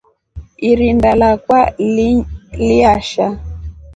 [0.69, 1.59] Irinda lakwa
[2.65, 3.25] liyasha.